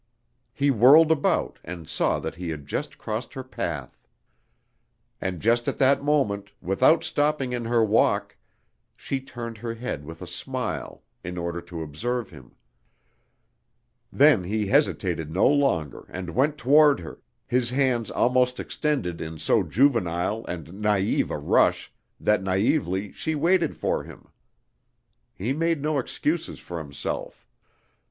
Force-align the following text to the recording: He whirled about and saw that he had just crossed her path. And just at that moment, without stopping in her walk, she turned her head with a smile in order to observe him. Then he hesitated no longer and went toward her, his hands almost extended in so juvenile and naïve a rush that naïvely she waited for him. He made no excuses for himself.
He 0.51 0.71
whirled 0.71 1.11
about 1.11 1.59
and 1.63 1.87
saw 1.87 2.17
that 2.21 2.33
he 2.33 2.49
had 2.49 2.65
just 2.65 2.97
crossed 2.97 3.35
her 3.35 3.43
path. 3.43 3.99
And 5.21 5.39
just 5.39 5.67
at 5.67 5.77
that 5.77 6.01
moment, 6.03 6.51
without 6.59 7.03
stopping 7.03 7.53
in 7.53 7.65
her 7.65 7.85
walk, 7.85 8.35
she 8.95 9.21
turned 9.21 9.59
her 9.59 9.75
head 9.75 10.03
with 10.03 10.19
a 10.23 10.25
smile 10.25 11.03
in 11.23 11.37
order 11.37 11.61
to 11.61 11.83
observe 11.83 12.31
him. 12.31 12.55
Then 14.11 14.43
he 14.43 14.65
hesitated 14.65 15.29
no 15.31 15.47
longer 15.47 16.07
and 16.09 16.31
went 16.33 16.57
toward 16.57 16.99
her, 17.01 17.21
his 17.45 17.69
hands 17.69 18.09
almost 18.09 18.59
extended 18.59 19.21
in 19.21 19.37
so 19.37 19.61
juvenile 19.61 20.43
and 20.47 20.65
naïve 20.69 21.29
a 21.29 21.37
rush 21.37 21.93
that 22.19 22.41
naïvely 22.43 23.13
she 23.13 23.35
waited 23.35 23.77
for 23.77 24.03
him. 24.03 24.29
He 25.35 25.53
made 25.53 25.79
no 25.79 25.99
excuses 25.99 26.57
for 26.57 26.79
himself. 26.79 27.45